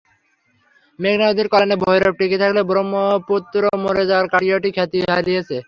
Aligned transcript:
মেঘনা 0.99 1.25
নদীর 1.25 1.47
কল্যাণে 1.51 1.75
ভৈরব 1.83 2.13
টিকে 2.19 2.37
থাকলেও 2.41 2.69
ব্রহ্মপুত্র 2.71 3.61
মরে 3.83 4.03
যাওয়ায় 4.09 4.31
কটিয়াদী 4.33 4.69
খ্যাতি 4.75 4.97
হারিয়েছে। 5.11 5.57